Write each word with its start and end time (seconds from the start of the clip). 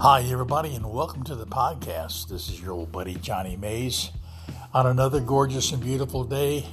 Hi, 0.00 0.22
everybody, 0.30 0.76
and 0.76 0.92
welcome 0.92 1.24
to 1.24 1.34
the 1.34 1.44
podcast. 1.44 2.28
This 2.28 2.48
is 2.48 2.60
your 2.60 2.70
old 2.70 2.92
buddy 2.92 3.16
Johnny 3.16 3.56
Mays 3.56 4.12
on 4.72 4.86
another 4.86 5.18
gorgeous 5.18 5.72
and 5.72 5.82
beautiful 5.82 6.22
day 6.22 6.66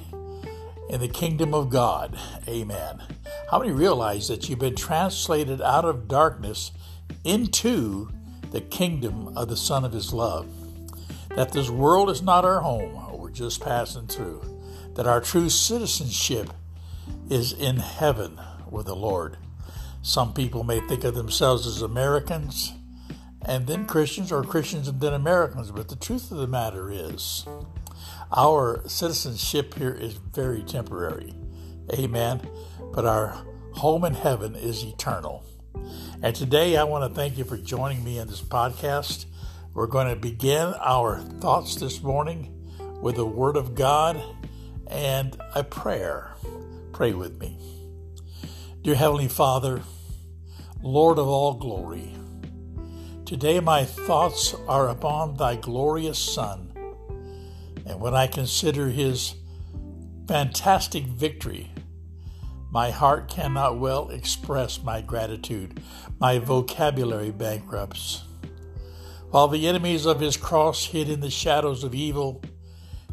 in 0.88 1.00
the 1.00 1.08
kingdom 1.08 1.52
of 1.52 1.68
God. 1.68 2.16
Amen. 2.46 3.02
How 3.50 3.58
many 3.58 3.72
realize 3.72 4.28
that 4.28 4.48
you've 4.48 4.60
been 4.60 4.76
translated 4.76 5.60
out 5.60 5.84
of 5.84 6.06
darkness 6.06 6.70
into 7.24 8.10
the 8.52 8.60
kingdom 8.60 9.36
of 9.36 9.48
the 9.48 9.56
Son 9.56 9.84
of 9.84 9.92
His 9.92 10.12
love? 10.12 10.46
That 11.34 11.50
this 11.50 11.68
world 11.68 12.10
is 12.10 12.22
not 12.22 12.44
our 12.44 12.60
home, 12.60 13.18
we're 13.18 13.32
just 13.32 13.60
passing 13.60 14.06
through. 14.06 14.40
That 14.94 15.08
our 15.08 15.20
true 15.20 15.48
citizenship 15.48 16.50
is 17.28 17.52
in 17.52 17.78
heaven 17.78 18.38
with 18.70 18.86
the 18.86 18.94
Lord. 18.94 19.36
Some 20.00 20.32
people 20.32 20.62
may 20.62 20.78
think 20.78 21.02
of 21.02 21.16
themselves 21.16 21.66
as 21.66 21.82
Americans 21.82 22.72
and 23.46 23.66
then 23.68 23.86
Christians, 23.86 24.32
or 24.32 24.42
Christians 24.42 24.88
and 24.88 25.00
then 25.00 25.14
Americans. 25.14 25.70
But 25.70 25.88
the 25.88 25.96
truth 25.96 26.30
of 26.32 26.38
the 26.38 26.48
matter 26.48 26.90
is, 26.90 27.46
our 28.36 28.82
citizenship 28.88 29.74
here 29.74 29.94
is 29.94 30.14
very 30.14 30.64
temporary. 30.64 31.32
Amen. 31.92 32.40
But 32.92 33.06
our 33.06 33.44
home 33.74 34.04
in 34.04 34.14
heaven 34.14 34.56
is 34.56 34.82
eternal. 34.82 35.44
And 36.22 36.34
today 36.34 36.76
I 36.76 36.84
want 36.84 37.08
to 37.08 37.14
thank 37.14 37.38
you 37.38 37.44
for 37.44 37.56
joining 37.56 38.02
me 38.02 38.18
in 38.18 38.26
this 38.26 38.42
podcast. 38.42 39.26
We're 39.74 39.86
going 39.86 40.08
to 40.08 40.16
begin 40.16 40.74
our 40.80 41.20
thoughts 41.20 41.76
this 41.76 42.02
morning 42.02 42.52
with 43.00 43.16
the 43.16 43.26
Word 43.26 43.56
of 43.56 43.76
God 43.76 44.20
and 44.88 45.36
a 45.54 45.62
prayer. 45.62 46.34
Pray 46.92 47.12
with 47.12 47.38
me. 47.38 47.58
Dear 48.82 48.96
Heavenly 48.96 49.28
Father, 49.28 49.82
Lord 50.82 51.18
of 51.18 51.28
all 51.28 51.54
glory, 51.54 52.15
Today 53.26 53.58
my 53.58 53.84
thoughts 53.84 54.54
are 54.68 54.88
upon 54.88 55.34
thy 55.34 55.56
glorious 55.56 56.16
Son, 56.16 56.72
and 57.84 58.00
when 58.00 58.14
I 58.14 58.28
consider 58.28 58.88
his 58.88 59.34
fantastic 60.28 61.02
victory, 61.06 61.72
my 62.70 62.92
heart 62.92 63.28
cannot 63.28 63.80
well 63.80 64.10
express 64.10 64.80
my 64.80 65.00
gratitude. 65.00 65.80
My 66.20 66.38
vocabulary 66.38 67.32
bankrupts. 67.32 68.22
While 69.30 69.48
the 69.48 69.66
enemies 69.66 70.06
of 70.06 70.20
his 70.20 70.36
cross 70.36 70.84
hid 70.84 71.08
in 71.08 71.18
the 71.18 71.28
shadows 71.28 71.82
of 71.82 71.96
evil, 71.96 72.44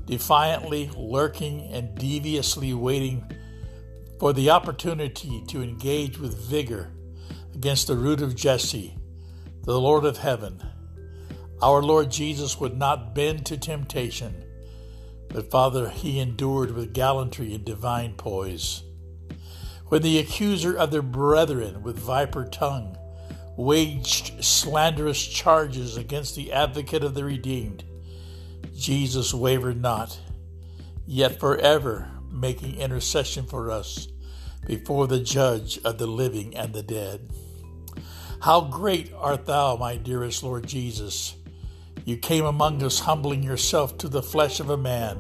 defiantly 0.06 0.92
lurking 0.96 1.62
and 1.72 1.98
deviously 1.98 2.72
waiting 2.72 3.26
for 4.20 4.32
the 4.32 4.52
opportunity 4.52 5.44
to 5.48 5.64
engage 5.64 6.20
with 6.20 6.38
vigor 6.38 6.92
against 7.56 7.88
the 7.88 7.96
root 7.96 8.22
of 8.22 8.36
Jesse, 8.36 8.96
the 9.66 9.80
Lord 9.80 10.04
of 10.04 10.18
heaven, 10.18 10.62
our 11.62 11.82
Lord 11.82 12.12
Jesus 12.12 12.60
would 12.60 12.78
not 12.78 13.16
bend 13.16 13.46
to 13.46 13.58
temptation, 13.58 14.44
but 15.30 15.50
Father, 15.50 15.90
he 15.90 16.20
endured 16.20 16.72
with 16.72 16.94
gallantry 16.94 17.54
and 17.56 17.64
divine 17.64 18.16
poise. 18.16 18.84
When 19.88 20.02
the 20.02 20.20
accuser 20.20 20.76
of 20.76 20.92
the 20.92 21.02
brethren 21.02 21.82
with 21.82 21.98
viper 21.98 22.44
tongue 22.44 22.98
waged 23.56 24.44
slanderous 24.44 25.26
charges 25.26 25.96
against 25.96 26.36
the 26.36 26.52
advocate 26.52 27.04
of 27.06 27.14
the 27.14 27.24
redeemed, 27.24 27.86
Jesus 28.76 29.34
wavered 29.34 29.82
not, 29.82 30.20
yet 31.06 31.40
forever 31.40 32.12
making 32.30 32.82
intercession 32.82 33.46
for 33.46 33.72
us 33.72 34.10
before 34.66 35.08
the 35.08 35.22
judge 35.22 35.80
of 35.86 36.00
the 36.00 36.08
living 36.08 36.54
and 36.54 36.74
the 36.74 36.84
dead. 36.84 37.30
How 38.44 38.60
great 38.60 39.10
art 39.18 39.46
thou, 39.46 39.78
my 39.78 39.96
dearest 39.96 40.44
Lord 40.44 40.68
Jesus! 40.68 41.36
You 42.04 42.18
came 42.18 42.44
among 42.44 42.84
us, 42.84 43.00
humbling 43.00 43.42
yourself 43.42 43.98
to 44.00 44.10
the 44.10 44.22
flesh 44.22 44.60
of 44.60 44.70
a 44.70 44.76
man, 44.76 45.18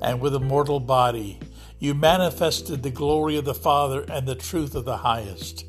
and 0.00 0.20
with 0.20 0.36
a 0.36 0.38
mortal 0.38 0.78
body, 0.78 1.40
you 1.80 1.94
manifested 1.94 2.84
the 2.84 2.90
glory 2.90 3.36
of 3.36 3.44
the 3.44 3.56
Father 3.56 4.02
and 4.02 4.24
the 4.24 4.36
truth 4.36 4.76
of 4.76 4.84
the 4.84 4.98
highest. 4.98 5.64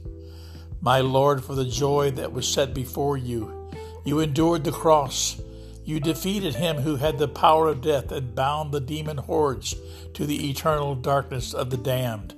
My 0.79 0.99
Lord, 0.99 1.43
for 1.43 1.55
the 1.55 1.65
joy 1.65 2.11
that 2.11 2.33
was 2.33 2.47
set 2.47 2.75
before 2.75 3.17
you, 3.17 3.71
you 4.03 4.19
endured 4.19 4.63
the 4.63 4.71
cross. 4.71 5.41
You 5.85 5.99
defeated 5.99 6.53
him 6.53 6.75
who 6.75 6.97
had 6.97 7.17
the 7.17 7.27
power 7.27 7.67
of 7.67 7.81
death 7.81 8.11
and 8.11 8.35
bound 8.35 8.71
the 8.71 8.79
demon 8.79 9.17
hordes 9.17 9.73
to 10.13 10.27
the 10.27 10.51
eternal 10.51 10.93
darkness 10.93 11.51
of 11.51 11.71
the 11.71 11.77
damned. 11.77 12.35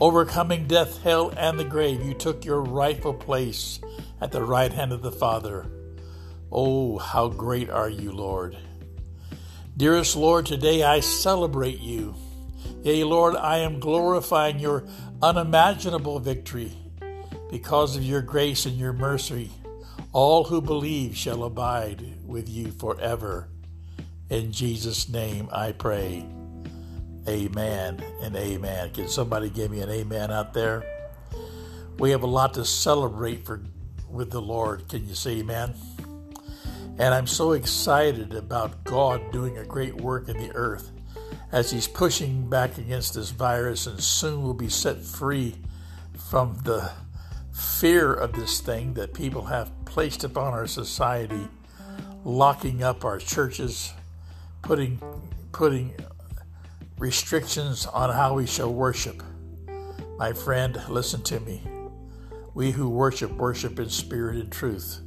Overcoming 0.00 0.68
death, 0.68 1.02
hell, 1.02 1.32
and 1.36 1.58
the 1.58 1.64
grave, 1.64 2.04
you 2.04 2.14
took 2.14 2.44
your 2.44 2.62
rightful 2.62 3.14
place 3.14 3.80
at 4.20 4.30
the 4.30 4.44
right 4.44 4.72
hand 4.72 4.92
of 4.92 5.02
the 5.02 5.10
Father. 5.10 5.66
Oh, 6.52 6.98
how 6.98 7.26
great 7.28 7.68
are 7.68 7.90
you, 7.90 8.12
Lord! 8.12 8.56
Dearest 9.76 10.14
Lord, 10.14 10.46
today 10.46 10.84
I 10.84 11.00
celebrate 11.00 11.80
you. 11.80 12.14
Yea, 12.82 13.02
Lord, 13.02 13.34
I 13.34 13.58
am 13.58 13.80
glorifying 13.80 14.60
your 14.60 14.84
unimaginable 15.20 16.20
victory. 16.20 16.72
Because 17.50 17.96
of 17.96 18.04
your 18.04 18.22
grace 18.22 18.66
and 18.66 18.76
your 18.76 18.92
mercy, 18.92 19.50
all 20.12 20.44
who 20.44 20.60
believe 20.60 21.16
shall 21.16 21.42
abide 21.42 22.24
with 22.24 22.48
you 22.48 22.70
forever. 22.70 23.48
In 24.30 24.52
Jesus' 24.52 25.08
name 25.08 25.48
I 25.50 25.72
pray. 25.72 26.24
Amen 27.26 28.02
and 28.22 28.36
amen. 28.36 28.90
Can 28.92 29.08
somebody 29.08 29.50
give 29.50 29.70
me 29.70 29.80
an 29.80 29.90
amen 29.90 30.30
out 30.30 30.54
there? 30.54 30.84
We 31.98 32.10
have 32.10 32.22
a 32.22 32.26
lot 32.26 32.54
to 32.54 32.64
celebrate 32.64 33.44
for 33.44 33.60
with 34.08 34.30
the 34.30 34.40
Lord. 34.40 34.88
Can 34.88 35.06
you 35.08 35.14
say 35.14 35.38
amen? 35.38 35.74
And 36.98 37.14
I'm 37.14 37.26
so 37.26 37.52
excited 37.52 38.34
about 38.34 38.84
God 38.84 39.32
doing 39.32 39.58
a 39.58 39.64
great 39.64 40.00
work 40.00 40.28
in 40.28 40.36
the 40.36 40.50
earth 40.54 40.90
as 41.52 41.70
He's 41.70 41.88
pushing 41.88 42.48
back 42.48 42.78
against 42.78 43.14
this 43.14 43.30
virus 43.30 43.86
and 43.86 44.00
soon 44.00 44.42
will 44.42 44.54
be 44.54 44.68
set 44.68 45.02
free 45.02 45.56
from 46.30 46.58
the 46.64 46.90
fear 47.52 48.12
of 48.12 48.32
this 48.32 48.60
thing 48.60 48.94
that 48.94 49.14
people 49.14 49.44
have 49.44 49.70
placed 49.84 50.24
upon 50.24 50.52
our 50.52 50.66
society, 50.66 51.48
locking 52.24 52.82
up 52.82 53.04
our 53.04 53.18
churches, 53.18 53.92
putting 54.62 55.00
putting 55.52 55.94
restrictions 56.98 57.86
on 57.86 58.10
how 58.10 58.34
we 58.34 58.46
shall 58.46 58.72
worship. 58.72 59.22
My 60.18 60.32
friend, 60.32 60.80
listen 60.88 61.22
to 61.24 61.40
me. 61.40 61.62
We 62.54 62.72
who 62.72 62.88
worship, 62.88 63.30
worship 63.32 63.78
in 63.78 63.88
spirit 63.88 64.36
and 64.36 64.50
truth. 64.50 65.00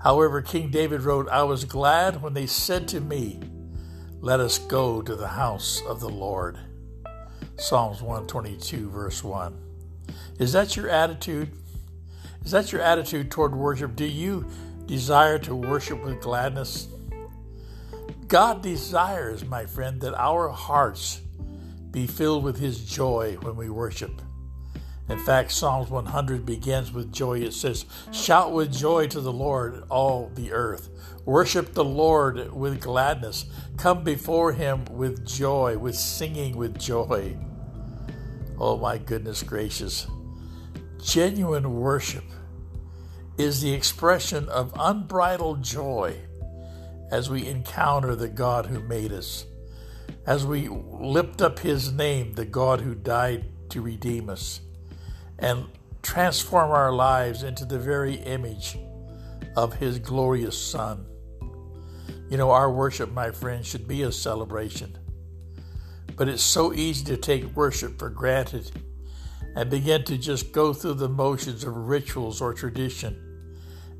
However, 0.00 0.42
King 0.42 0.70
David 0.70 1.02
wrote, 1.02 1.28
I 1.28 1.42
was 1.44 1.64
glad 1.64 2.22
when 2.22 2.34
they 2.34 2.46
said 2.46 2.86
to 2.88 3.00
me, 3.00 3.40
Let 4.20 4.38
us 4.38 4.58
go 4.58 5.00
to 5.00 5.16
the 5.16 5.28
house 5.28 5.82
of 5.88 6.00
the 6.00 6.08
Lord. 6.08 6.58
Psalms 7.56 8.02
122, 8.02 8.90
verse 8.90 9.24
1. 9.24 9.56
Is 10.38 10.52
that 10.52 10.76
your 10.76 10.88
attitude? 10.88 11.50
Is 12.44 12.52
that 12.52 12.70
your 12.70 12.82
attitude 12.82 13.30
toward 13.30 13.56
worship? 13.56 13.96
Do 13.96 14.04
you 14.04 14.46
desire 14.86 15.38
to 15.40 15.54
worship 15.54 16.04
with 16.04 16.20
gladness? 16.20 16.88
God 18.28 18.62
desires, 18.62 19.42
my 19.46 19.64
friend, 19.64 20.02
that 20.02 20.14
our 20.14 20.50
hearts 20.50 21.22
be 21.90 22.06
filled 22.06 22.44
with 22.44 22.58
His 22.58 22.84
joy 22.84 23.38
when 23.40 23.56
we 23.56 23.70
worship. 23.70 24.20
In 25.08 25.18
fact, 25.20 25.50
Psalms 25.50 25.88
100 25.88 26.44
begins 26.44 26.92
with 26.92 27.10
joy. 27.10 27.40
It 27.40 27.54
says, 27.54 27.86
Shout 28.12 28.52
with 28.52 28.70
joy 28.70 29.06
to 29.08 29.22
the 29.22 29.32
Lord, 29.32 29.82
all 29.88 30.30
the 30.34 30.52
earth. 30.52 30.90
Worship 31.24 31.72
the 31.72 31.84
Lord 31.84 32.52
with 32.52 32.82
gladness. 32.82 33.46
Come 33.78 34.04
before 34.04 34.52
Him 34.52 34.84
with 34.90 35.26
joy, 35.26 35.78
with 35.78 35.94
singing 35.94 36.58
with 36.58 36.78
joy. 36.78 37.34
Oh, 38.58 38.76
my 38.76 38.98
goodness 38.98 39.42
gracious. 39.42 40.06
Genuine 41.02 41.80
worship 41.80 42.24
is 43.38 43.62
the 43.62 43.72
expression 43.72 44.46
of 44.50 44.74
unbridled 44.78 45.62
joy 45.62 46.27
as 47.10 47.30
we 47.30 47.46
encounter 47.46 48.14
the 48.14 48.28
God 48.28 48.66
who 48.66 48.80
made 48.80 49.12
us, 49.12 49.46
as 50.26 50.44
we 50.46 50.68
lift 50.68 51.40
up 51.40 51.58
His 51.58 51.92
name, 51.92 52.34
the 52.34 52.44
God 52.44 52.80
who 52.80 52.94
died 52.94 53.44
to 53.70 53.80
redeem 53.80 54.28
us, 54.28 54.60
and 55.38 55.66
transform 56.02 56.70
our 56.70 56.92
lives 56.92 57.42
into 57.42 57.64
the 57.64 57.78
very 57.78 58.14
image 58.14 58.78
of 59.56 59.74
His 59.74 59.98
glorious 59.98 60.58
Son. 60.58 61.06
You 62.30 62.36
know, 62.36 62.50
our 62.50 62.70
worship, 62.70 63.10
my 63.10 63.30
friends, 63.30 63.66
should 63.66 63.88
be 63.88 64.02
a 64.02 64.12
celebration. 64.12 64.98
But 66.16 66.28
it's 66.28 66.42
so 66.42 66.74
easy 66.74 67.04
to 67.06 67.16
take 67.16 67.56
worship 67.56 67.98
for 67.98 68.10
granted 68.10 68.70
and 69.54 69.70
begin 69.70 70.04
to 70.04 70.18
just 70.18 70.52
go 70.52 70.72
through 70.74 70.94
the 70.94 71.08
motions 71.08 71.64
of 71.64 71.74
rituals 71.74 72.40
or 72.40 72.52
tradition 72.52 73.24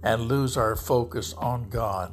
and 0.02 0.22
lose 0.22 0.56
our 0.56 0.76
focus 0.76 1.32
on 1.34 1.68
God. 1.70 2.12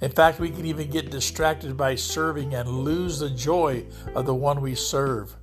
In 0.00 0.10
fact, 0.10 0.40
we 0.40 0.50
can 0.50 0.66
even 0.66 0.90
get 0.90 1.10
distracted 1.10 1.76
by 1.76 1.94
serving 1.94 2.54
and 2.54 2.68
lose 2.68 3.18
the 3.18 3.30
joy 3.30 3.84
of 4.14 4.26
the 4.26 4.34
one 4.34 4.60
we 4.60 4.74
serve. 4.74 5.36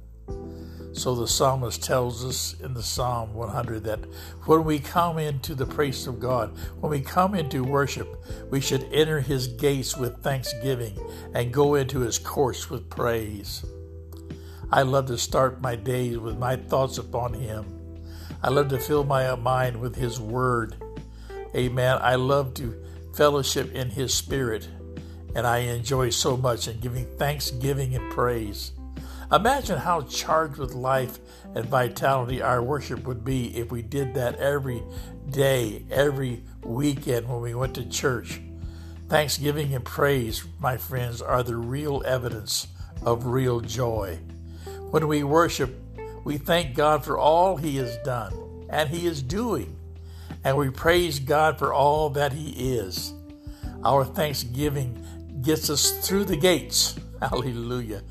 So 0.93 1.15
the 1.15 1.27
psalmist 1.27 1.83
tells 1.83 2.23
us 2.23 2.55
in 2.61 2.75
the 2.75 2.83
Psalm 2.83 3.33
100 3.33 3.83
that 3.85 3.99
when 4.45 4.63
we 4.63 4.77
come 4.77 5.17
into 5.17 5.55
the 5.55 5.65
praise 5.65 6.05
of 6.05 6.19
God, 6.19 6.55
when 6.79 6.91
we 6.91 7.01
come 7.01 7.33
into 7.33 7.63
worship, 7.63 8.23
we 8.51 8.61
should 8.61 8.87
enter 8.93 9.19
his 9.19 9.47
gates 9.47 9.97
with 9.97 10.21
thanksgiving 10.21 10.95
and 11.33 11.51
go 11.51 11.75
into 11.75 12.01
his 12.01 12.19
courts 12.19 12.69
with 12.69 12.91
praise. 12.91 13.65
I 14.71 14.83
love 14.83 15.07
to 15.07 15.17
start 15.17 15.61
my 15.61 15.75
days 15.75 16.19
with 16.19 16.37
my 16.37 16.57
thoughts 16.57 16.99
upon 16.99 17.33
him. 17.33 17.65
I 18.43 18.49
love 18.49 18.67
to 18.69 18.79
fill 18.79 19.03
my 19.03 19.33
mind 19.35 19.81
with 19.81 19.95
his 19.95 20.19
word. 20.19 20.75
Amen. 21.55 21.97
I 22.01 22.15
love 22.15 22.53
to 22.55 22.79
fellowship 23.13 23.73
in 23.73 23.89
his 23.89 24.13
spirit, 24.13 24.67
and 25.35 25.45
I 25.45 25.59
enjoy 25.59 26.09
so 26.09 26.35
much 26.35 26.67
in 26.67 26.79
giving 26.79 27.05
thanksgiving 27.17 27.95
and 27.95 28.11
praise. 28.11 28.71
Imagine 29.31 29.79
how 29.79 30.01
charged 30.01 30.57
with 30.57 30.73
life 30.73 31.17
and 31.55 31.65
vitality 31.65 32.41
our 32.41 32.61
worship 32.61 33.05
would 33.05 33.23
be 33.23 33.55
if 33.57 33.71
we 33.71 33.81
did 33.81 34.13
that 34.13 34.35
every 34.35 34.83
day, 35.29 35.85
every 35.89 36.43
weekend 36.63 37.27
when 37.27 37.41
we 37.41 37.55
went 37.55 37.75
to 37.75 37.85
church. 37.89 38.41
Thanksgiving 39.09 39.73
and 39.73 39.83
praise, 39.83 40.43
my 40.59 40.77
friends, 40.77 41.21
are 41.21 41.43
the 41.43 41.55
real 41.55 42.03
evidence 42.05 42.67
of 43.03 43.25
real 43.25 43.59
joy. 43.59 44.19
When 44.91 45.07
we 45.07 45.23
worship, 45.23 45.75
we 46.23 46.37
thank 46.37 46.75
God 46.75 47.03
for 47.03 47.17
all 47.17 47.57
He 47.57 47.77
has 47.77 47.97
done 48.03 48.33
and 48.69 48.89
He 48.89 49.07
is 49.07 49.21
doing, 49.21 49.75
and 50.43 50.57
we 50.57 50.69
praise 50.69 51.19
God 51.19 51.57
for 51.57 51.73
all 51.73 52.09
that 52.11 52.33
He 52.33 52.75
is. 52.75 53.13
Our 53.83 54.05
thanksgiving 54.05 55.05
gets 55.41 55.69
us 55.69 56.07
through 56.07 56.25
the 56.25 56.37
gates. 56.37 56.97
Hallelujah. 57.21 58.03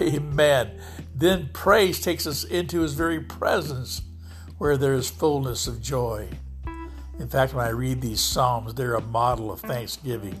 Amen. 0.00 0.80
Then 1.14 1.50
praise 1.52 2.00
takes 2.00 2.26
us 2.26 2.44
into 2.44 2.80
his 2.80 2.94
very 2.94 3.20
presence 3.20 4.02
where 4.58 4.76
there 4.76 4.94
is 4.94 5.08
fullness 5.10 5.66
of 5.66 5.82
joy. 5.82 6.28
In 7.18 7.28
fact, 7.28 7.54
when 7.54 7.66
I 7.66 7.70
read 7.70 8.00
these 8.00 8.20
Psalms, 8.20 8.74
they're 8.74 8.94
a 8.94 9.00
model 9.00 9.50
of 9.50 9.60
thanksgiving 9.60 10.38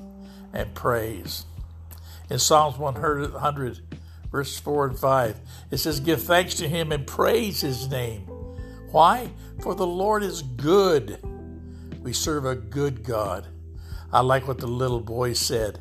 and 0.52 0.72
praise. 0.74 1.44
In 2.30 2.38
Psalms 2.38 2.78
100, 2.78 3.78
verse 4.30 4.58
4 4.58 4.86
and 4.88 4.98
5, 4.98 5.40
it 5.70 5.78
says, 5.78 6.00
Give 6.00 6.22
thanks 6.22 6.54
to 6.54 6.68
him 6.68 6.92
and 6.92 7.06
praise 7.06 7.60
his 7.60 7.88
name. 7.88 8.22
Why? 8.90 9.30
For 9.62 9.74
the 9.74 9.86
Lord 9.86 10.22
is 10.22 10.42
good. 10.42 11.18
We 12.08 12.14
serve 12.14 12.46
a 12.46 12.54
good 12.54 13.04
God. 13.04 13.48
I 14.10 14.20
like 14.20 14.48
what 14.48 14.56
the 14.56 14.66
little 14.66 15.02
boy 15.02 15.34
said. 15.34 15.80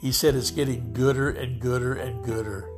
He 0.00 0.10
said 0.10 0.34
it's 0.34 0.50
getting 0.50 0.92
gooder 0.92 1.30
and 1.30 1.60
gooder 1.60 1.94
and 1.94 2.24
gooder 2.24 2.68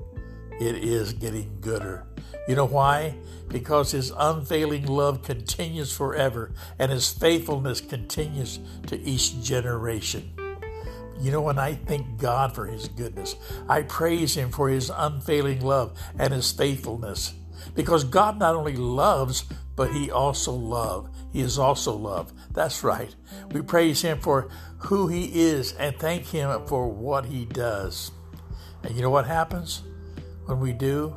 it 0.61 0.77
is 0.77 1.15
getting 1.15 1.63
gooder. 1.63 2.07
You 2.47 2.57
know 2.57 2.67
why? 2.67 3.15
Because 3.49 3.93
his 3.93 4.13
unfailing 4.15 4.85
love 4.85 5.23
continues 5.23 5.97
forever 5.97 6.53
and 6.79 6.93
his 6.93 7.11
faithfulness 7.11 7.81
continues 7.81 8.61
to 8.89 9.01
each 9.01 9.43
generation. 9.43 10.35
You 11.19 11.33
know, 11.33 11.41
when 11.41 11.59
I 11.59 11.77
thank 11.77 12.19
God 12.19 12.55
for 12.55 12.67
his 12.67 12.87
goodness, 12.89 13.35
I 13.67 13.81
praise 13.81 14.37
him 14.37 14.51
for 14.51 14.69
his 14.69 14.93
unfailing 14.95 15.63
love 15.63 15.99
and 16.19 16.35
his 16.35 16.53
faithfulness. 16.53 17.33
Because 17.75 18.05
God 18.05 18.39
not 18.39 18.55
only 18.55 18.77
loves, 18.77 19.45
but 19.75 19.93
he 19.93 20.11
also 20.11 20.53
love. 20.53 21.09
He 21.33 21.41
is 21.41 21.59
also 21.59 21.95
love. 21.95 22.33
That's 22.53 22.83
right. 22.83 23.15
We 23.53 23.63
praise 23.63 24.03
him 24.03 24.21
for 24.21 24.49
who 24.79 25.09
he 25.09 25.43
is 25.43 25.73
and 25.75 25.97
thank 25.97 26.27
him 26.27 26.67
for 26.67 26.89
what 26.89 27.27
he 27.27 27.45
does. 27.45 28.11
And 28.83 28.97
you 28.97 29.03
know 29.03 29.11
what 29.11 29.27
happens? 29.27 29.83
When 30.47 30.59
we 30.59 30.73
do, 30.73 31.15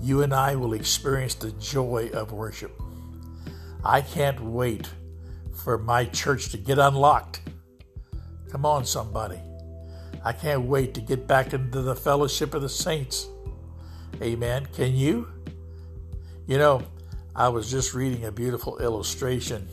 you 0.00 0.22
and 0.22 0.32
I 0.32 0.54
will 0.54 0.74
experience 0.74 1.34
the 1.34 1.52
joy 1.52 2.10
of 2.12 2.32
worship. 2.32 2.80
I 3.84 4.00
can't 4.00 4.40
wait 4.40 4.88
for 5.54 5.78
my 5.78 6.04
church 6.04 6.50
to 6.50 6.58
get 6.58 6.78
unlocked. 6.78 7.40
Come 8.50 8.64
on, 8.64 8.84
somebody. 8.84 9.40
I 10.24 10.32
can't 10.32 10.62
wait 10.62 10.94
to 10.94 11.00
get 11.00 11.26
back 11.26 11.52
into 11.52 11.82
the 11.82 11.94
fellowship 11.94 12.54
of 12.54 12.62
the 12.62 12.68
saints. 12.68 13.28
Amen. 14.22 14.66
Can 14.74 14.94
you? 14.94 15.28
You 16.46 16.58
know, 16.58 16.82
I 17.36 17.50
was 17.50 17.70
just 17.70 17.92
reading 17.92 18.24
a 18.24 18.32
beautiful 18.32 18.78
illustration 18.78 19.68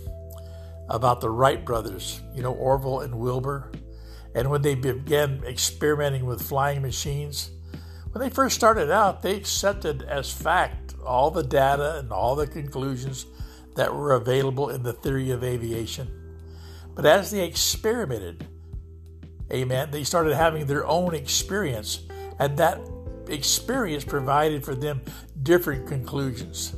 about 0.89 1.21
the 1.21 1.29
Wright 1.29 1.63
brothers, 1.63 2.19
you 2.35 2.43
know, 2.43 2.51
Orville 2.51 2.99
and 2.99 3.17
Wilbur. 3.17 3.71
And 4.35 4.49
when 4.49 4.61
they 4.61 4.75
began 4.75 5.41
experimenting 5.45 6.25
with 6.25 6.41
flying 6.41 6.81
machines, 6.81 7.51
when 8.11 8.21
they 8.21 8.29
first 8.29 8.57
started 8.57 8.91
out, 8.91 9.21
they 9.21 9.37
accepted 9.37 10.01
as 10.01 10.29
fact 10.29 10.93
all 11.05 11.31
the 11.31 11.41
data 11.41 11.99
and 11.99 12.11
all 12.11 12.35
the 12.35 12.47
conclusions 12.47 13.27
that 13.77 13.95
were 13.95 14.11
available 14.11 14.67
in 14.69 14.83
the 14.83 14.91
theory 14.91 15.31
of 15.31 15.41
aviation. 15.41 16.09
But 16.95 17.05
as 17.05 17.31
they 17.31 17.45
experimented, 17.45 18.45
amen, 19.53 19.89
they 19.89 20.03
started 20.03 20.35
having 20.35 20.65
their 20.65 20.85
own 20.85 21.15
experience, 21.15 22.01
and 22.39 22.57
that 22.57 22.81
experience 23.29 24.03
provided 24.03 24.65
for 24.65 24.75
them 24.75 25.01
different 25.41 25.87
conclusions. 25.87 26.75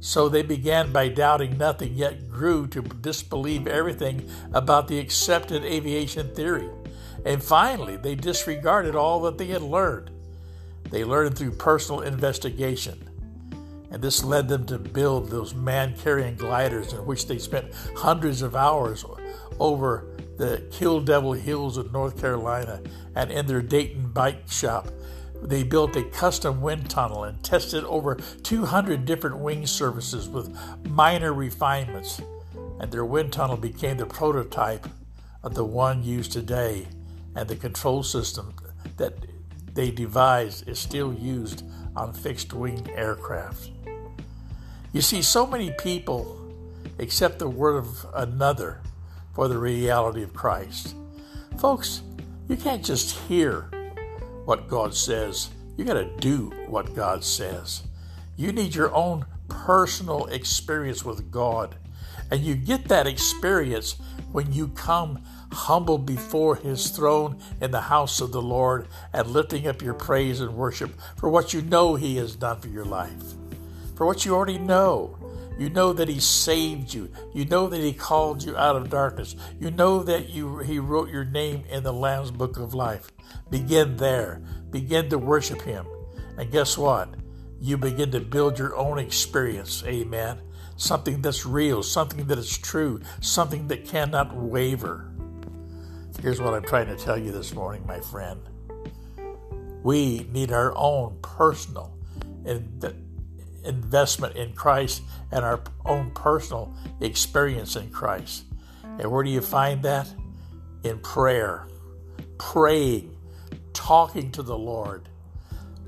So 0.00 0.28
they 0.28 0.42
began 0.42 0.92
by 0.92 1.08
doubting 1.08 1.58
nothing, 1.58 1.94
yet 1.94 2.30
grew 2.30 2.66
to 2.68 2.82
disbelieve 2.82 3.66
everything 3.66 4.28
about 4.52 4.88
the 4.88 4.98
accepted 4.98 5.64
aviation 5.64 6.34
theory. 6.34 6.68
And 7.24 7.42
finally, 7.42 7.96
they 7.96 8.14
disregarded 8.14 8.94
all 8.94 9.20
that 9.22 9.38
they 9.38 9.46
had 9.46 9.62
learned 9.62 10.10
they 10.90 11.04
learned 11.04 11.36
through 11.36 11.52
personal 11.52 12.00
investigation. 12.00 13.04
And 13.90 14.02
this 14.02 14.22
led 14.22 14.48
them 14.48 14.66
to 14.66 14.78
build 14.78 15.30
those 15.30 15.54
man 15.54 15.94
carrying 15.96 16.36
gliders 16.36 16.92
in 16.92 17.06
which 17.06 17.26
they 17.26 17.38
spent 17.38 17.72
hundreds 17.96 18.42
of 18.42 18.54
hours 18.54 19.04
over 19.58 20.06
the 20.36 20.62
Kill 20.70 21.00
Devil 21.00 21.32
Hills 21.32 21.76
of 21.76 21.92
North 21.92 22.20
Carolina 22.20 22.82
and 23.14 23.30
in 23.30 23.46
their 23.46 23.62
Dayton 23.62 24.10
bike 24.12 24.50
shop. 24.50 24.88
They 25.42 25.62
built 25.62 25.96
a 25.96 26.02
custom 26.04 26.60
wind 26.60 26.90
tunnel 26.90 27.24
and 27.24 27.42
tested 27.42 27.84
over 27.84 28.16
200 28.42 29.04
different 29.04 29.38
wing 29.38 29.66
surfaces 29.66 30.28
with 30.28 30.56
minor 30.88 31.32
refinements. 31.32 32.20
And 32.80 32.90
their 32.90 33.04
wind 33.04 33.32
tunnel 33.32 33.56
became 33.56 33.96
the 33.96 34.06
prototype 34.06 34.86
of 35.42 35.54
the 35.54 35.64
one 35.64 36.02
used 36.02 36.32
today 36.32 36.88
and 37.34 37.48
the 37.48 37.56
control 37.56 38.02
system 38.02 38.54
that 38.96 39.14
they 39.74 39.90
devised 39.90 40.68
is 40.68 40.78
still 40.78 41.12
used 41.12 41.64
on 41.94 42.12
fixed 42.12 42.52
wing 42.52 42.88
aircraft. 42.94 43.70
You 44.92 45.00
see, 45.02 45.22
so 45.22 45.46
many 45.46 45.70
people 45.72 46.36
accept 46.98 47.38
the 47.38 47.48
word 47.48 47.76
of 47.76 48.06
another 48.14 48.80
for 49.34 49.46
the 49.46 49.58
reality 49.58 50.22
of 50.22 50.34
Christ. 50.34 50.96
Folks, 51.58 52.02
you 52.48 52.56
can't 52.56 52.84
just 52.84 53.16
hear 53.28 53.70
what 54.48 54.66
God 54.66 54.94
says, 54.94 55.50
you 55.76 55.84
got 55.84 55.92
to 55.92 56.08
do 56.20 56.50
what 56.68 56.94
God 56.94 57.22
says. 57.22 57.82
You 58.34 58.50
need 58.50 58.74
your 58.74 58.94
own 58.94 59.26
personal 59.48 60.24
experience 60.28 61.04
with 61.04 61.30
God. 61.30 61.76
And 62.30 62.40
you 62.40 62.54
get 62.54 62.88
that 62.88 63.06
experience 63.06 63.96
when 64.32 64.50
you 64.50 64.68
come 64.68 65.22
humble 65.52 65.98
before 65.98 66.56
his 66.56 66.88
throne 66.88 67.38
in 67.60 67.72
the 67.72 67.82
house 67.82 68.22
of 68.22 68.32
the 68.32 68.40
Lord 68.40 68.88
and 69.12 69.28
lifting 69.28 69.66
up 69.66 69.82
your 69.82 69.92
praise 69.92 70.40
and 70.40 70.54
worship 70.54 70.98
for 71.18 71.28
what 71.28 71.52
you 71.52 71.60
know 71.60 71.96
he 71.96 72.16
has 72.16 72.34
done 72.34 72.58
for 72.58 72.68
your 72.68 72.86
life, 72.86 73.34
for 73.96 74.06
what 74.06 74.24
you 74.24 74.34
already 74.34 74.58
know. 74.58 75.18
You 75.58 75.68
know 75.68 75.92
that 75.92 76.08
he 76.08 76.20
saved 76.20 76.94
you. 76.94 77.10
You 77.34 77.44
know 77.44 77.66
that 77.66 77.80
he 77.80 77.92
called 77.92 78.44
you 78.44 78.56
out 78.56 78.76
of 78.76 78.90
darkness. 78.90 79.34
You 79.58 79.72
know 79.72 80.04
that 80.04 80.28
you, 80.28 80.58
he 80.58 80.78
wrote 80.78 81.10
your 81.10 81.24
name 81.24 81.64
in 81.68 81.82
the 81.82 81.92
Lamb's 81.92 82.30
book 82.30 82.58
of 82.58 82.74
life. 82.74 83.10
Begin 83.50 83.96
there. 83.96 84.40
Begin 84.70 85.08
to 85.10 85.18
worship 85.18 85.62
him. 85.62 85.84
And 86.36 86.52
guess 86.52 86.78
what? 86.78 87.08
You 87.60 87.76
begin 87.76 88.12
to 88.12 88.20
build 88.20 88.58
your 88.58 88.76
own 88.76 89.00
experience. 89.00 89.82
Amen. 89.84 90.40
Something 90.76 91.22
that's 91.22 91.44
real, 91.44 91.82
something 91.82 92.26
that 92.28 92.38
is 92.38 92.56
true, 92.56 93.00
something 93.20 93.66
that 93.66 93.84
cannot 93.84 94.36
waver. 94.36 95.10
Here's 96.22 96.40
what 96.40 96.54
I'm 96.54 96.62
trying 96.62 96.86
to 96.86 96.96
tell 96.96 97.18
you 97.18 97.32
this 97.32 97.52
morning, 97.52 97.84
my 97.84 98.00
friend. 98.00 98.40
We 99.82 100.28
need 100.32 100.52
our 100.52 100.72
own 100.76 101.18
personal 101.22 101.96
investment 103.64 104.36
in 104.36 104.52
Christ 104.52 105.02
and 105.30 105.44
our 105.44 105.60
own 105.84 106.10
personal 106.12 106.74
experience 107.00 107.76
in 107.76 107.90
Christ. 107.90 108.44
And 108.82 109.10
where 109.10 109.22
do 109.22 109.30
you 109.30 109.40
find 109.40 109.82
that? 109.82 110.12
In 110.84 110.98
prayer, 111.00 111.68
praying, 112.38 113.16
talking 113.72 114.30
to 114.32 114.42
the 114.42 114.58
Lord, 114.58 115.08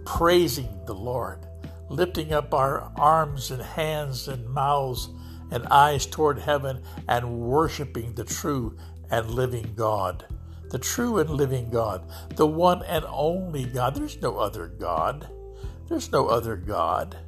praising 0.04 0.68
the 0.86 0.94
Lord, 0.94 1.46
lifting 1.88 2.32
up 2.32 2.54
our 2.54 2.92
arms 2.96 3.50
and 3.50 3.62
hands 3.62 4.28
and 4.28 4.48
mouths 4.48 5.08
and 5.50 5.66
eyes 5.66 6.06
toward 6.06 6.38
heaven 6.38 6.82
and 7.08 7.40
worshiping 7.40 8.14
the 8.14 8.24
true 8.24 8.76
and 9.10 9.30
living 9.30 9.72
God, 9.74 10.24
the 10.70 10.78
true 10.78 11.18
and 11.18 11.30
living 11.30 11.70
God, 11.70 12.08
the 12.36 12.46
one 12.46 12.82
and 12.84 13.04
only 13.08 13.64
God. 13.64 13.96
There's 13.96 14.20
no 14.22 14.38
other 14.38 14.68
God. 14.68 15.28
There's 15.88 16.12
no 16.12 16.28
other 16.28 16.56
God. 16.56 17.18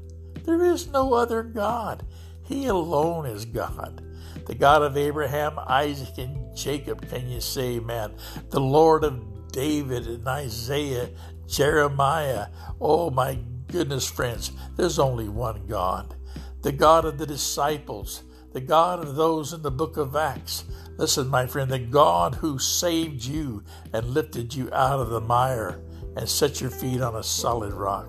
There 0.44 0.64
is 0.64 0.88
no 0.88 1.14
other 1.14 1.42
God. 1.42 2.04
He 2.44 2.66
alone 2.66 3.26
is 3.26 3.44
God. 3.44 4.02
The 4.46 4.54
God 4.54 4.82
of 4.82 4.96
Abraham, 4.96 5.58
Isaac, 5.58 6.18
and 6.18 6.56
Jacob, 6.56 7.08
can 7.08 7.28
you 7.28 7.40
say, 7.40 7.78
man? 7.78 8.14
The 8.50 8.60
Lord 8.60 9.04
of 9.04 9.52
David 9.52 10.06
and 10.06 10.26
Isaiah, 10.26 11.10
Jeremiah. 11.46 12.48
Oh, 12.80 13.10
my 13.10 13.38
goodness, 13.68 14.08
friends, 14.08 14.52
there's 14.76 14.98
only 14.98 15.28
one 15.28 15.66
God. 15.66 16.16
The 16.62 16.72
God 16.72 17.04
of 17.04 17.18
the 17.18 17.26
disciples, 17.26 18.22
the 18.52 18.60
God 18.60 19.00
of 19.00 19.14
those 19.14 19.52
in 19.52 19.62
the 19.62 19.70
book 19.70 19.96
of 19.96 20.16
Acts. 20.16 20.64
Listen, 20.96 21.28
my 21.28 21.46
friend, 21.46 21.70
the 21.70 21.78
God 21.78 22.34
who 22.34 22.58
saved 22.58 23.24
you 23.24 23.62
and 23.92 24.06
lifted 24.06 24.54
you 24.54 24.72
out 24.72 25.00
of 25.00 25.10
the 25.10 25.20
mire 25.20 25.80
and 26.16 26.28
set 26.28 26.60
your 26.60 26.70
feet 26.70 27.00
on 27.00 27.16
a 27.16 27.22
solid 27.22 27.72
rock. 27.72 28.08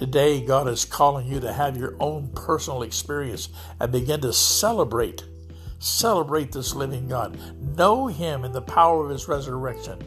Today, 0.00 0.40
God 0.40 0.66
is 0.66 0.86
calling 0.86 1.26
you 1.26 1.40
to 1.40 1.52
have 1.52 1.76
your 1.76 1.94
own 2.00 2.28
personal 2.28 2.84
experience 2.84 3.50
and 3.78 3.92
begin 3.92 4.22
to 4.22 4.32
celebrate. 4.32 5.26
Celebrate 5.78 6.52
this 6.52 6.74
living 6.74 7.06
God. 7.06 7.38
Know 7.76 8.06
Him 8.06 8.46
in 8.46 8.52
the 8.52 8.62
power 8.62 9.04
of 9.04 9.10
His 9.10 9.28
resurrection. 9.28 9.98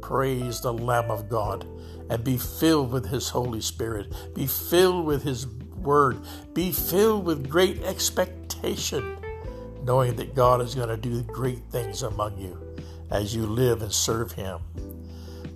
Praise 0.00 0.62
the 0.62 0.72
Lamb 0.72 1.10
of 1.10 1.28
God 1.28 1.66
and 2.08 2.24
be 2.24 2.38
filled 2.38 2.90
with 2.90 3.06
His 3.10 3.28
Holy 3.28 3.60
Spirit. 3.60 4.14
Be 4.34 4.46
filled 4.46 5.04
with 5.04 5.22
His 5.22 5.46
Word. 5.46 6.24
Be 6.54 6.72
filled 6.72 7.26
with 7.26 7.50
great 7.50 7.82
expectation, 7.82 9.18
knowing 9.82 10.16
that 10.16 10.34
God 10.34 10.62
is 10.62 10.74
going 10.74 10.88
to 10.88 10.96
do 10.96 11.22
great 11.22 11.62
things 11.70 12.02
among 12.02 12.38
you 12.38 12.58
as 13.10 13.36
you 13.36 13.44
live 13.44 13.82
and 13.82 13.92
serve 13.92 14.32
Him. 14.32 14.60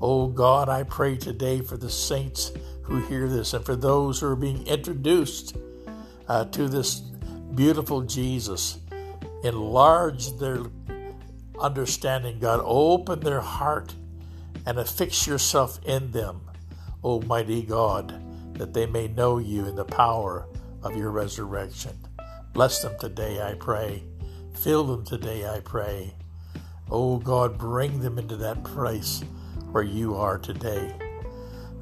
Oh 0.00 0.28
God, 0.28 0.69
I 0.69 0.85
pray 0.85 1.17
today 1.17 1.61
for 1.61 1.76
the 1.76 1.90
saints 1.90 2.52
who 2.83 3.00
hear 3.07 3.28
this 3.28 3.52
and 3.52 3.64
for 3.64 3.75
those 3.75 4.21
who 4.21 4.28
are 4.28 4.37
being 4.37 4.64
introduced 4.64 5.57
uh, 6.28 6.45
to 6.47 6.69
this 6.69 7.00
beautiful 7.55 8.02
Jesus. 8.02 8.78
Enlarge 9.43 10.38
their 10.38 10.61
understanding, 11.59 12.38
God. 12.38 12.61
Open 12.62 13.19
their 13.19 13.40
heart 13.40 13.93
and 14.67 14.78
affix 14.78 15.26
yourself 15.26 15.81
in 15.85 16.12
them, 16.12 16.43
Almighty 17.02 17.62
God, 17.62 18.23
that 18.55 18.73
they 18.73 18.87
may 18.87 19.09
know 19.09 19.38
you 19.38 19.67
in 19.67 19.75
the 19.75 19.85
power 19.85 20.47
of 20.85 20.97
your 20.97 21.11
resurrection. 21.11 21.99
Bless 22.52 22.83
them 22.83 22.95
today, 23.00 23.43
I 23.43 23.55
pray. 23.55 24.05
Fill 24.55 24.85
them 24.85 25.05
today, 25.05 25.49
I 25.49 25.59
pray. 25.59 26.14
Oh 26.88 27.19
God, 27.19 27.59
bring 27.59 28.00
them 28.00 28.17
into 28.17 28.37
that 28.37 28.62
place 28.62 29.25
where 29.72 29.84
you 29.84 30.14
are 30.14 30.38
today. 30.38 30.94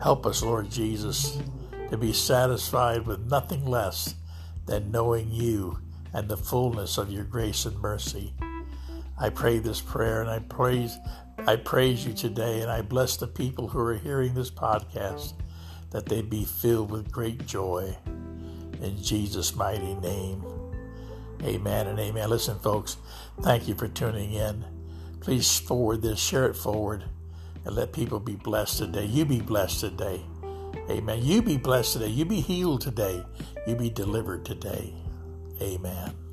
Help 0.01 0.27
us, 0.27 0.43
Lord 0.43 0.71
Jesus, 0.71 1.39
to 1.91 1.97
be 1.97 2.13
satisfied 2.13 3.07
with 3.07 3.31
nothing 3.31 3.65
less 3.65 4.15
than 4.67 4.91
knowing 4.91 5.31
you 5.31 5.79
and 6.13 6.29
the 6.29 6.37
fullness 6.37 6.99
of 6.99 7.11
your 7.11 7.25
grace 7.25 7.65
and 7.65 7.79
mercy. 7.79 8.35
I 9.19 9.31
pray 9.31 9.59
this 9.59 9.81
prayer 9.81 10.21
and 10.21 10.31
I 10.31 10.41
praise 10.41 10.99
I 11.47 11.57
praise 11.57 12.05
you 12.07 12.13
today 12.13 12.63
and 12.63 12.71
I 12.71 12.83
bless 12.83 13.17
the 13.17 13.27
people 13.27 13.69
who 13.69 13.79
are 13.81 13.95
hearing 13.95 14.35
this 14.35 14.51
podcast 14.51 15.35
that 15.91 16.07
they 16.07 16.23
be 16.23 16.45
filled 16.45 16.91
with 16.91 17.13
great 17.13 17.47
joy. 17.47 17.97
In 18.83 19.03
Jesus' 19.03 19.55
mighty 19.55 19.95
name. 19.95 20.45
Amen 21.43 21.87
and 21.87 21.99
amen. 21.99 22.31
Listen, 22.31 22.59
folks, 22.59 22.97
thank 23.43 23.69
you 23.69 23.75
for 23.75 23.87
tuning 23.87 24.33
in. 24.33 24.65
Please 25.21 25.59
forward 25.59 26.03
this, 26.03 26.19
share 26.19 26.47
it 26.47 26.57
forward 26.57 27.05
and 27.67 27.75
let 27.75 27.93
people 27.93 28.21
be 28.21 28.37
blessed 28.37 28.79
today. 28.79 29.05
You 29.05 29.25
be 29.25 29.41
blessed 29.41 29.81
today. 29.81 30.23
Amen. 30.89 31.19
You 31.23 31.43
be 31.43 31.57
blessed 31.57 31.95
today. 31.95 32.09
You 32.09 32.25
be 32.25 32.41
healed 32.41 32.81
today. 32.81 33.25
You 33.67 33.75
be 33.75 33.91
delivered 33.91 34.45
today. 34.45 34.95
Amen. 35.61 36.26